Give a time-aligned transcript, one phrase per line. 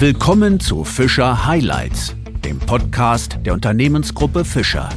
[0.00, 4.88] Willkommen zu Fischer Highlights, dem Podcast der Unternehmensgruppe Fischer.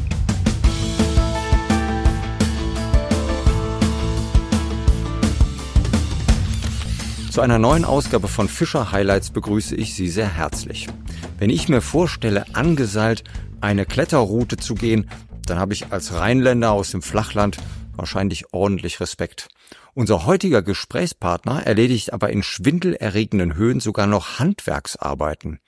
[7.30, 10.88] Zu einer neuen Ausgabe von Fischer Highlights begrüße ich Sie sehr herzlich.
[11.38, 13.26] Wenn ich mir vorstelle, angeseilt
[13.60, 15.10] eine Kletterroute zu gehen,
[15.46, 17.58] dann habe ich als Rheinländer aus dem Flachland
[17.96, 19.50] wahrscheinlich ordentlich Respekt.
[19.94, 25.60] Unser heutiger Gesprächspartner erledigt aber in schwindelerregenden Höhen sogar noch Handwerksarbeiten.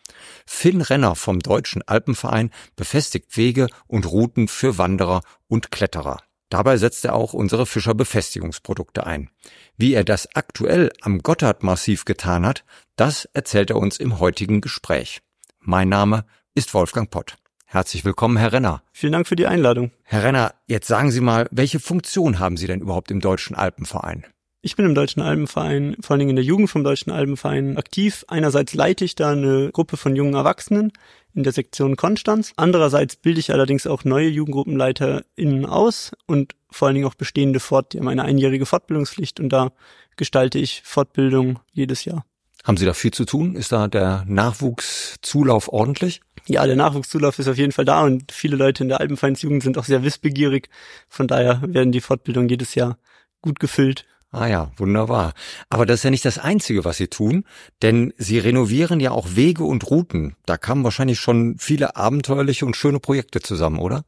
[0.45, 6.21] Finn Renner vom Deutschen Alpenverein befestigt Wege und Routen für Wanderer und Kletterer.
[6.49, 9.29] Dabei setzt er auch unsere Fischer-Befestigungsprodukte ein.
[9.77, 12.63] Wie er das aktuell am Gotthardmassiv getan hat,
[12.95, 15.21] das erzählt er uns im heutigen Gespräch.
[15.59, 17.37] Mein Name ist Wolfgang Pott.
[17.65, 18.81] Herzlich willkommen, Herr Renner.
[18.93, 19.91] Vielen Dank für die Einladung.
[20.03, 24.25] Herr Renner, jetzt sagen Sie mal, welche Funktion haben Sie denn überhaupt im Deutschen Alpenverein?
[24.61, 28.25] Ich bin im Deutschen Alpenverein, vor allen Dingen in der Jugend vom Deutschen Alpenverein aktiv.
[28.27, 30.91] Einerseits leite ich da eine Gruppe von jungen Erwachsenen
[31.35, 32.51] in der Sektion Konstanz.
[32.55, 37.93] Andererseits bilde ich allerdings auch neue JugendgruppenleiterInnen aus und vor allen Dingen auch bestehende fort.
[37.93, 39.71] Die haben eine einjährige Fortbildungspflicht und da
[40.15, 42.25] gestalte ich Fortbildung jedes Jahr.
[42.63, 43.55] Haben Sie da viel zu tun?
[43.55, 46.21] Ist da der Nachwuchszulauf ordentlich?
[46.47, 49.77] Ja, der Nachwuchszulauf ist auf jeden Fall da und viele Leute in der Alpenvereinsjugend sind
[49.77, 50.69] auch sehr wissbegierig.
[51.09, 52.97] Von daher werden die Fortbildungen jedes Jahr
[53.41, 54.05] gut gefüllt.
[54.31, 55.33] Ah ja, wunderbar.
[55.69, 57.45] Aber das ist ja nicht das Einzige, was Sie tun,
[57.81, 60.35] denn Sie renovieren ja auch Wege und Routen.
[60.45, 64.03] Da kamen wahrscheinlich schon viele abenteuerliche und schöne Projekte zusammen, oder?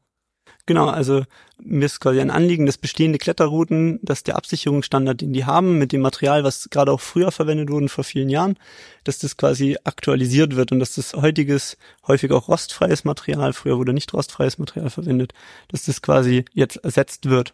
[0.67, 1.23] Genau, also
[1.63, 5.93] mir ist quasi ein Anliegen, dass bestehende Kletterrouten, dass der Absicherungsstandard, den die haben, mit
[5.93, 8.57] dem Material, was gerade auch früher verwendet wurde, vor vielen Jahren,
[9.05, 13.93] dass das quasi aktualisiert wird und dass das heutiges, häufig auch rostfreies Material, früher wurde
[13.93, 15.33] nicht rostfreies Material verwendet,
[15.69, 17.53] dass das quasi jetzt ersetzt wird.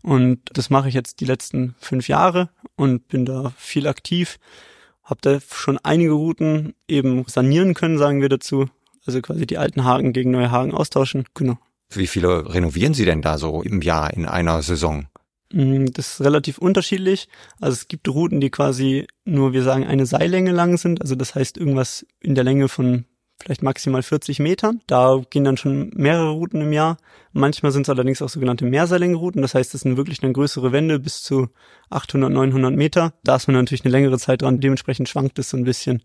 [0.00, 4.38] Und das mache ich jetzt die letzten fünf Jahre und bin da viel aktiv.
[5.04, 8.70] Hab da schon einige Routen eben sanieren können, sagen wir dazu.
[9.04, 11.26] Also quasi die alten Haken gegen neue Haken austauschen.
[11.34, 11.58] Genau.
[11.90, 15.06] Wie viele renovieren Sie denn da so im Jahr in einer Saison?
[15.52, 17.28] Mm, das ist relativ unterschiedlich.
[17.60, 21.00] Also es gibt Routen, die quasi nur, wir sagen, eine Seillänge lang sind.
[21.00, 23.04] Also das heißt irgendwas in der Länge von
[23.38, 24.80] vielleicht maximal 40 Metern.
[24.86, 26.96] Da gehen dann schon mehrere Routen im Jahr.
[27.32, 29.42] Manchmal sind es allerdings auch sogenannte Mehrseillängenrouten.
[29.42, 31.48] Das heißt, es sind wirklich dann größere Wände bis zu
[31.90, 33.12] 800, 900 Meter.
[33.24, 34.60] Da ist man natürlich eine längere Zeit dran.
[34.60, 36.02] Dementsprechend schwankt es so ein bisschen.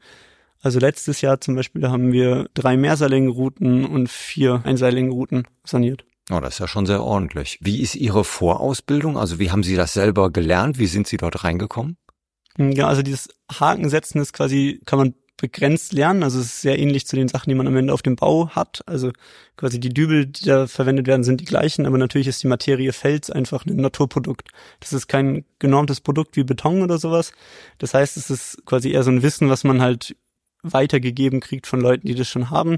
[0.62, 6.06] Also letztes Jahr zum Beispiel, haben wir drei Mehrseillängenrouten und vier Einseillängenrouten saniert.
[6.30, 7.58] Oh, das ist ja schon sehr ordentlich.
[7.62, 9.18] Wie ist Ihre Vorausbildung?
[9.18, 10.78] Also wie haben Sie das selber gelernt?
[10.78, 11.98] Wie sind Sie dort reingekommen?
[12.58, 16.24] Ja, also dieses Hakensetzen ist quasi, kann man begrenzt lernen.
[16.24, 18.50] Also es ist sehr ähnlich zu den Sachen, die man am Ende auf dem Bau
[18.50, 18.82] hat.
[18.86, 19.12] Also
[19.58, 22.94] quasi die Dübel, die da verwendet werden, sind die gleichen, aber natürlich ist die Materie
[22.94, 24.50] Fels einfach ein Naturprodukt.
[24.80, 27.32] Das ist kein genormtes Produkt wie Beton oder sowas.
[27.80, 30.16] Das heißt, es ist quasi eher so ein Wissen, was man halt
[30.64, 32.78] weitergegeben kriegt von Leuten, die das schon haben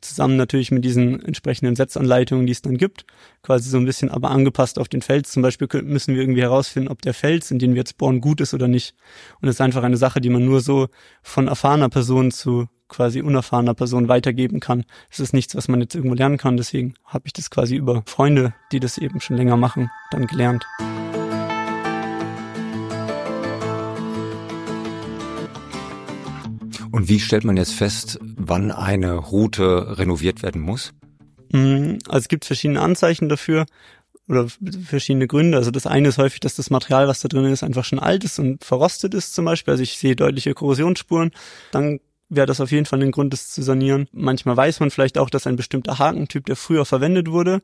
[0.00, 3.04] zusammen natürlich mit diesen entsprechenden Setzanleitungen, die es dann gibt,
[3.42, 5.30] quasi so ein bisschen aber angepasst auf den Fels.
[5.30, 8.40] Zum Beispiel müssen wir irgendwie herausfinden, ob der Fels, in den wir jetzt bohren, gut
[8.40, 8.94] ist oder nicht.
[9.40, 10.88] Und es ist einfach eine Sache, die man nur so
[11.22, 14.84] von erfahrener Person zu quasi unerfahrener Person weitergeben kann.
[15.10, 16.56] Es ist nichts, was man jetzt irgendwo lernen kann.
[16.56, 20.66] Deswegen habe ich das quasi über Freunde, die das eben schon länger machen, dann gelernt.
[26.92, 30.92] Und wie stellt man jetzt fest, wann eine Route renoviert werden muss?
[31.52, 33.66] Mm, also es gibt verschiedene Anzeichen dafür
[34.28, 34.46] oder
[34.84, 35.58] verschiedene Gründe.
[35.58, 38.24] Also das eine ist häufig, dass das Material, was da drin ist, einfach schon alt
[38.24, 39.72] ist und verrostet ist zum Beispiel.
[39.72, 41.32] Also ich sehe deutliche Korrosionsspuren.
[41.72, 44.08] Dann wäre das auf jeden Fall ein Grund, das zu sanieren.
[44.12, 47.60] Manchmal weiß man vielleicht auch, dass ein bestimmter Hakentyp, der früher verwendet wurde,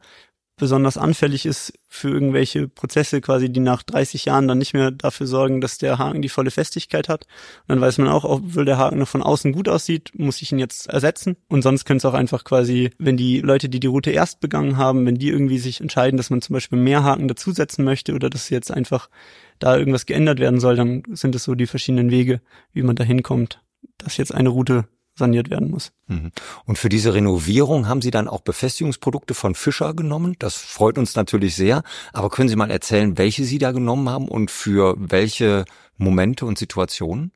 [0.57, 5.27] besonders anfällig ist für irgendwelche Prozesse quasi, die nach 30 Jahren dann nicht mehr dafür
[5.27, 7.27] sorgen, dass der Haken die volle Festigkeit hat.
[7.63, 10.53] Und dann weiß man auch, obwohl der Haken noch von außen gut aussieht, muss ich
[10.53, 11.37] ihn jetzt ersetzen.
[11.49, 14.79] Und sonst könnte es auch einfach quasi, wenn die Leute, die die Route erst begangen
[14.79, 18.31] haben, wenn die irgendwie sich entscheiden, dass man zum Beispiel mehr Haken dazusetzen möchte oder
[18.31, 19.11] dass jetzt einfach
[19.59, 22.41] da irgendwas geändert werden soll, dann sind es so die verschiedenen Wege,
[22.73, 23.61] wie man da hinkommt,
[23.99, 24.87] dass jetzt eine Route
[25.17, 25.93] saniert werden muss.
[26.07, 26.31] Mhm.
[26.65, 30.37] Und für diese Renovierung haben Sie dann auch Befestigungsprodukte von Fischer genommen.
[30.39, 31.83] Das freut uns natürlich sehr.
[32.13, 35.65] Aber können Sie mal erzählen, welche Sie da genommen haben und für welche
[35.97, 37.33] Momente und Situationen?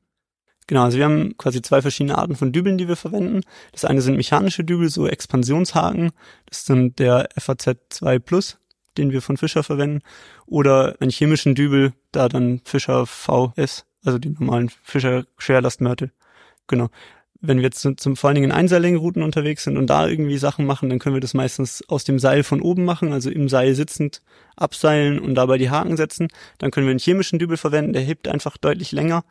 [0.67, 3.41] Genau, also wir haben quasi zwei verschiedene Arten von Dübeln, die wir verwenden.
[3.71, 6.11] Das eine sind mechanische Dübel, so Expansionshaken.
[6.45, 8.57] Das sind der FAZ 2 Plus,
[8.97, 10.01] den wir von Fischer verwenden.
[10.45, 16.11] Oder einen chemischen Dübel, da dann Fischer VS, also die normalen Fischer Schwerlastmörtel.
[16.67, 16.89] Genau
[17.41, 20.37] wenn wir jetzt zum, zum vor allen Dingen in Einseillängenrouten unterwegs sind und da irgendwie
[20.37, 23.49] Sachen machen, dann können wir das meistens aus dem Seil von oben machen, also im
[23.49, 24.21] Seil sitzend
[24.55, 26.27] abseilen und dabei die Haken setzen.
[26.59, 29.23] Dann können wir einen chemischen Dübel verwenden, der hebt einfach deutlich länger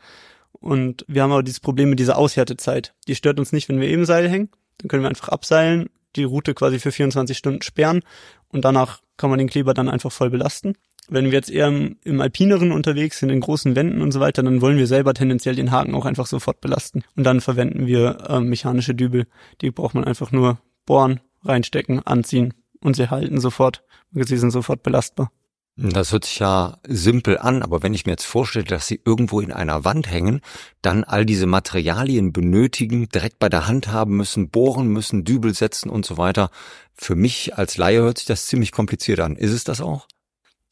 [0.53, 2.95] Und wir haben aber dieses Problem mit dieser Aushärtezeit.
[3.07, 4.51] Die stört uns nicht, wenn wir eben Seil hängen.
[4.79, 8.03] Dann können wir einfach abseilen, die Route quasi für 24 Stunden sperren
[8.49, 10.75] und danach kann man den Kleber dann einfach voll belasten.
[11.11, 14.43] Wenn wir jetzt eher im, im Alpineren unterwegs sind, in großen Wänden und so weiter,
[14.43, 17.03] dann wollen wir selber tendenziell den Haken auch einfach sofort belasten.
[17.17, 19.27] Und dann verwenden wir äh, mechanische Dübel.
[19.61, 23.83] Die braucht man einfach nur bohren, reinstecken, anziehen und sie halten sofort.
[24.13, 25.31] Sie sind sofort belastbar.
[25.77, 29.41] Das hört sich ja simpel an, aber wenn ich mir jetzt vorstelle, dass sie irgendwo
[29.41, 30.43] in einer Wand hängen,
[30.83, 35.89] dann all diese Materialien benötigen, direkt bei der Hand haben müssen, bohren müssen, Dübel setzen
[35.89, 36.51] und so weiter.
[36.95, 39.37] Für mich als Laie hört sich das ziemlich kompliziert an.
[39.37, 40.07] Ist es das auch?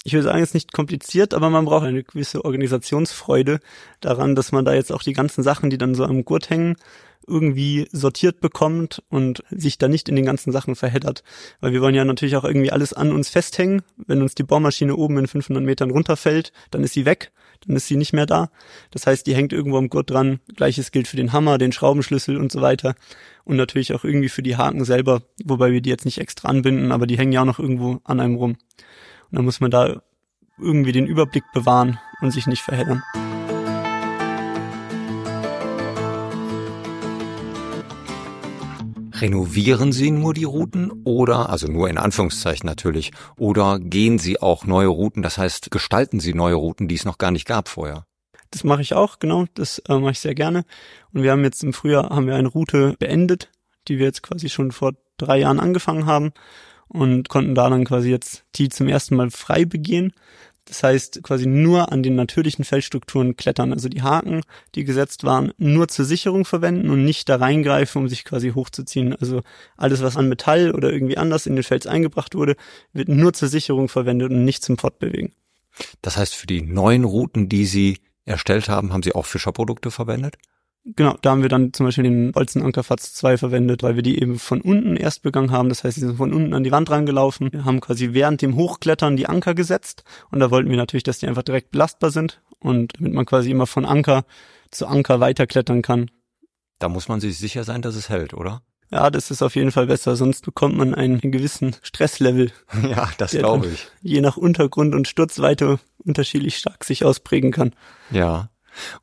[0.05, 3.61] Ich würde sagen, es ist nicht kompliziert, aber man braucht eine gewisse Organisationsfreude
[4.01, 6.77] daran, dass man da jetzt auch die ganzen Sachen, die dann so am Gurt hängen,
[7.29, 11.23] irgendwie sortiert bekommt und sich da nicht in den ganzen Sachen verheddert.
[11.61, 13.83] Weil wir wollen ja natürlich auch irgendwie alles an uns festhängen.
[14.07, 17.31] Wenn uns die Bohrmaschine oben in 500 Metern runterfällt, dann ist sie weg,
[17.67, 18.51] dann ist sie nicht mehr da.
[18.91, 20.41] Das heißt, die hängt irgendwo am Gurt dran.
[20.57, 22.95] Gleiches gilt für den Hammer, den Schraubenschlüssel und so weiter.
[23.45, 26.93] Und natürlich auch irgendwie für die Haken selber, wobei wir die jetzt nicht extra anbinden,
[26.93, 28.57] aber die hängen ja auch noch irgendwo an einem rum.
[29.31, 30.01] Und dann muss man da
[30.59, 33.03] irgendwie den Überblick bewahren und sich nicht verheddern.
[39.21, 44.65] Renovieren Sie nur die Routen oder, also nur in Anführungszeichen natürlich, oder gehen Sie auch
[44.65, 48.07] neue Routen, das heißt, gestalten Sie neue Routen, die es noch gar nicht gab vorher?
[48.51, 50.65] Das mache ich auch, genau, das äh, mache ich sehr gerne.
[51.13, 53.51] Und wir haben jetzt im Frühjahr haben wir eine Route beendet,
[53.89, 56.33] die wir jetzt quasi schon vor drei Jahren angefangen haben
[56.89, 60.13] und konnten da dann quasi jetzt die zum ersten Mal frei begehen.
[60.65, 64.43] Das heißt, quasi nur an den natürlichen Felsstrukturen klettern, also die Haken,
[64.75, 69.15] die gesetzt waren, nur zur Sicherung verwenden und nicht da reingreifen, um sich quasi hochzuziehen.
[69.17, 69.43] Also
[69.79, 72.55] alles, was an Metall oder irgendwie anders in den Fels eingebracht wurde,
[72.93, 75.33] wird nur zur Sicherung verwendet und nicht zum Fortbewegen.
[76.03, 80.37] Das heißt, für die neuen Routen, die Sie erstellt haben, haben Sie auch Fischerprodukte verwendet?
[80.85, 84.21] Genau, da haben wir dann zum Beispiel den Bolzenanker Fatz 2 verwendet, weil wir die
[84.21, 85.69] eben von unten erst begangen haben.
[85.69, 87.53] Das heißt, die sind von unten an die Wand rangelaufen.
[87.53, 91.19] Wir haben quasi während dem Hochklettern die Anker gesetzt und da wollten wir natürlich, dass
[91.19, 94.25] die einfach direkt belastbar sind und damit man quasi immer von Anker
[94.71, 96.11] zu Anker weiterklettern kann.
[96.79, 98.63] Da muss man sich sicher sein, dass es hält, oder?
[98.91, 102.53] Ja, das ist auf jeden Fall besser, sonst bekommt man einen gewissen Stresslevel.
[102.89, 103.89] Ja, das glaube ich.
[104.01, 107.75] Je nach Untergrund und Sturzweite unterschiedlich stark sich ausprägen kann.
[108.11, 108.49] Ja.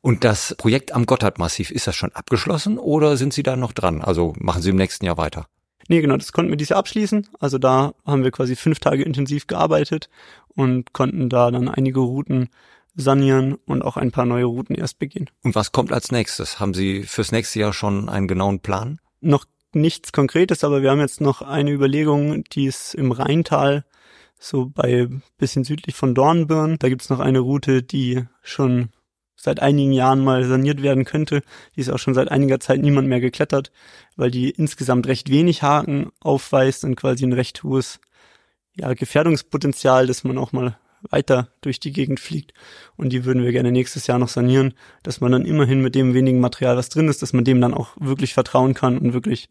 [0.00, 4.02] Und das Projekt am Gotthardmassiv, ist das schon abgeschlossen oder sind Sie da noch dran?
[4.02, 5.46] Also machen Sie im nächsten Jahr weiter?
[5.88, 7.28] Nee, genau, das konnten wir dieses Jahr abschließen.
[7.38, 10.08] Also da haben wir quasi fünf Tage intensiv gearbeitet
[10.48, 12.48] und konnten da dann einige Routen
[12.96, 15.28] sanieren und auch ein paar neue Routen erst beginnen.
[15.42, 16.58] Und was kommt als nächstes?
[16.58, 18.98] Haben Sie fürs nächste Jahr schon einen genauen Plan?
[19.20, 23.84] Noch nichts Konkretes, aber wir haben jetzt noch eine Überlegung, die ist im Rheintal,
[24.38, 25.08] so bei
[25.38, 26.76] bisschen südlich von Dornbirn.
[26.78, 28.90] Da gibt's noch eine Route, die schon
[29.36, 31.42] seit einigen Jahren mal saniert werden könnte.
[31.76, 33.70] Die ist auch schon seit einiger Zeit niemand mehr geklettert,
[34.16, 38.00] weil die insgesamt recht wenig Haken aufweist und quasi ein recht hohes
[38.74, 40.76] ja, Gefährdungspotenzial, dass man auch mal
[41.10, 42.52] weiter durch die Gegend fliegt.
[42.96, 46.14] Und die würden wir gerne nächstes Jahr noch sanieren, dass man dann immerhin mit dem
[46.14, 49.48] wenigen Material, was drin ist, dass man dem dann auch wirklich vertrauen kann und wirklich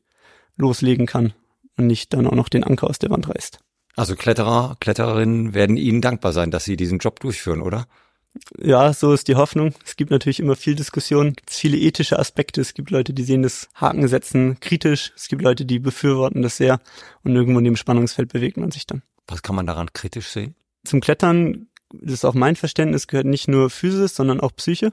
[0.58, 1.34] loslegen kann
[1.78, 3.60] und nicht dann auch noch den Anker aus der Wand reißt.
[3.96, 7.88] Also Kletterer, Klettererinnen werden Ihnen dankbar sein, dass Sie diesen Job durchführen, oder?
[8.62, 9.74] Ja, so ist die Hoffnung.
[9.86, 12.62] Es gibt natürlich immer viel Diskussion, es gibt viele ethische Aspekte.
[12.62, 15.14] Es gibt Leute, die sehen das Hakensetzen kritisch.
[15.16, 16.80] Es gibt Leute, die befürworten das sehr.
[17.24, 19.02] Und irgendwo in dem Spannungsfeld bewegt man sich dann.
[19.28, 20.56] Was kann man daran kritisch sehen?
[20.84, 24.92] Zum Klettern, das ist auch mein Verständnis, gehört nicht nur Physis, sondern auch Psyche.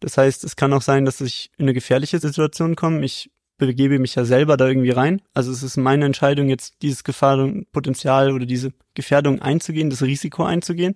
[0.00, 3.04] Das heißt, es kann auch sein, dass ich in eine gefährliche Situation komme.
[3.04, 5.22] Ich begebe mich ja selber da irgendwie rein.
[5.32, 10.94] Also es ist meine Entscheidung, jetzt dieses Gefahrenpotenzial oder diese Gefährdung einzugehen, das Risiko einzugehen.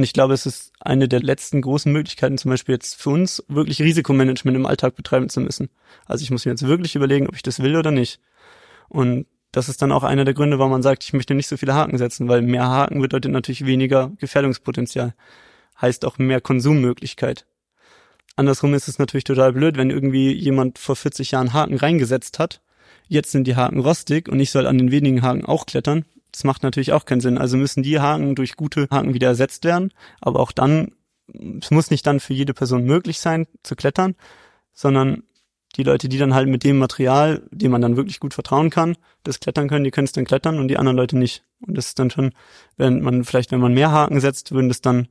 [0.00, 3.44] Und ich glaube, es ist eine der letzten großen Möglichkeiten, zum Beispiel jetzt für uns,
[3.48, 5.68] wirklich Risikomanagement im Alltag betreiben zu müssen.
[6.06, 8.18] Also ich muss mir jetzt wirklich überlegen, ob ich das will oder nicht.
[8.88, 11.58] Und das ist dann auch einer der Gründe, warum man sagt, ich möchte nicht so
[11.58, 15.12] viele Haken setzen, weil mehr Haken bedeutet natürlich weniger Gefährdungspotenzial.
[15.78, 17.44] Heißt auch mehr Konsummöglichkeit.
[18.36, 22.62] Andersrum ist es natürlich total blöd, wenn irgendwie jemand vor 40 Jahren Haken reingesetzt hat.
[23.06, 26.06] Jetzt sind die Haken rostig und ich soll an den wenigen Haken auch klettern.
[26.32, 27.38] Das macht natürlich auch keinen Sinn.
[27.38, 29.92] Also müssen die Haken durch gute Haken wieder ersetzt werden.
[30.20, 30.92] Aber auch dann,
[31.60, 34.14] es muss nicht dann für jede Person möglich sein zu klettern,
[34.72, 35.24] sondern
[35.76, 38.96] die Leute, die dann halt mit dem Material, dem man dann wirklich gut vertrauen kann,
[39.22, 41.44] das klettern können, die können es dann klettern und die anderen Leute nicht.
[41.60, 42.32] Und das ist dann schon,
[42.76, 45.08] wenn man vielleicht, wenn man mehr Haken setzt, würden das dann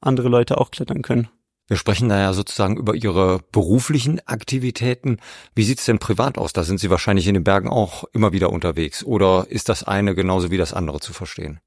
[0.00, 1.28] andere Leute auch klettern können.
[1.66, 5.18] Wir sprechen da ja sozusagen über Ihre beruflichen Aktivitäten.
[5.54, 6.52] Wie sieht's denn privat aus?
[6.52, 9.02] Da sind Sie wahrscheinlich in den Bergen auch immer wieder unterwegs.
[9.02, 11.60] Oder ist das eine genauso wie das andere zu verstehen?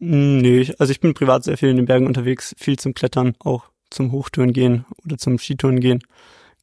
[0.00, 3.34] Hm, nee, also ich bin privat sehr viel in den Bergen unterwegs, viel zum Klettern,
[3.38, 6.02] auch zum Hochtouren gehen oder zum Skitouren gehen.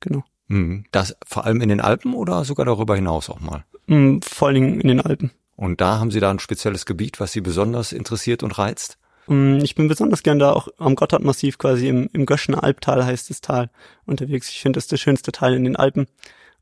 [0.02, 0.24] Genau.
[0.48, 0.84] Mhm.
[0.92, 3.64] Das vor allem in den Alpen oder sogar darüber hinaus auch mal?
[3.88, 5.32] Mm, vor allen Dingen in den Alpen.
[5.56, 8.98] Und da haben Sie da ein spezielles Gebiet, was Sie besonders interessiert und reizt?
[9.32, 13.30] Mm, ich bin besonders gern da auch am Gotthardmassiv quasi im, im Göschener Albtal heißt
[13.30, 13.70] das Tal
[14.06, 14.50] unterwegs.
[14.50, 16.08] Ich finde das das schönste Tal in den Alpen.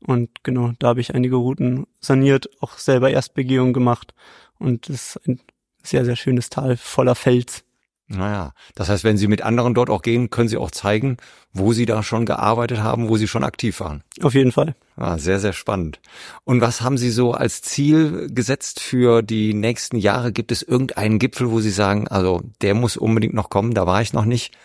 [0.06, 4.14] Und genau, da habe ich einige Routen saniert, auch selber Erstbegehung gemacht.
[4.60, 5.40] Und das ist ein
[5.82, 7.64] sehr, sehr schönes Tal voller Fels.
[8.12, 11.16] Naja, das heißt, wenn Sie mit anderen dort auch gehen, können Sie auch zeigen,
[11.52, 14.02] wo Sie da schon gearbeitet haben, wo Sie schon aktiv waren.
[14.20, 14.74] Auf jeden Fall.
[14.96, 16.00] Ah, sehr, sehr spannend.
[16.42, 20.32] Und was haben Sie so als Ziel gesetzt für die nächsten Jahre?
[20.32, 24.02] Gibt es irgendeinen Gipfel, wo Sie sagen, also der muss unbedingt noch kommen, da war
[24.02, 24.56] ich noch nicht?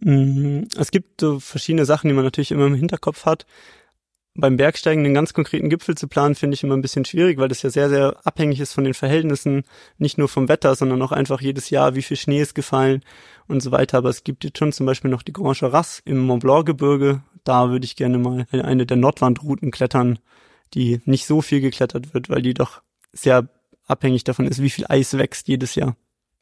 [0.00, 3.44] Mm, es gibt so verschiedene Sachen, die man natürlich immer im Hinterkopf hat
[4.38, 7.48] beim Bergsteigen einen ganz konkreten Gipfel zu planen, finde ich immer ein bisschen schwierig, weil
[7.48, 9.64] das ja sehr, sehr abhängig ist von den Verhältnissen,
[9.98, 13.02] nicht nur vom Wetter, sondern auch einfach jedes Jahr, wie viel Schnee ist gefallen
[13.48, 13.98] und so weiter.
[13.98, 17.20] Aber es gibt jetzt schon zum Beispiel noch die Grand Charras im Mont Blanc Gebirge.
[17.42, 20.20] Da würde ich gerne mal eine der Nordwandrouten klettern,
[20.72, 23.48] die nicht so viel geklettert wird, weil die doch sehr
[23.86, 25.96] abhängig davon ist, wie viel Eis wächst jedes Jahr.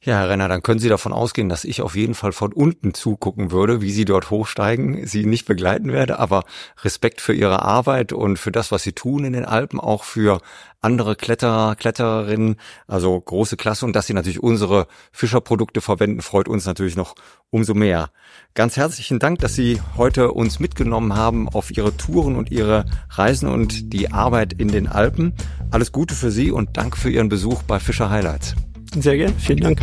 [0.07, 2.95] Ja, Herr Renner, dann können Sie davon ausgehen, dass ich auf jeden Fall von unten
[2.95, 6.45] zugucken würde, wie Sie dort hochsteigen, Sie nicht begleiten werde, aber
[6.85, 10.41] Respekt für Ihre Arbeit und für das, was Sie tun in den Alpen, auch für
[10.81, 12.55] andere Kletterer, Klettererinnen,
[12.87, 17.17] also große Klasse und dass Sie natürlich unsere Fischerprodukte verwenden, freut uns natürlich noch
[17.51, 18.11] umso mehr.
[18.55, 23.49] Ganz herzlichen Dank, dass Sie heute uns mitgenommen haben auf Ihre Touren und Ihre Reisen
[23.49, 25.35] und die Arbeit in den Alpen.
[25.73, 28.55] Alles Gute für Sie und danke für Ihren Besuch bei Fischer Highlights.
[28.95, 29.81] Sehr gerne, vielen Dank.